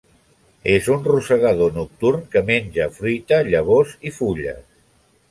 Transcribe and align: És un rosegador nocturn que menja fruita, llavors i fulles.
És 0.75 0.87
un 0.93 1.01
rosegador 1.07 1.75
nocturn 1.75 2.23
que 2.35 2.41
menja 2.47 2.87
fruita, 2.95 3.39
llavors 3.51 3.93
i 4.11 4.15
fulles. 4.17 4.65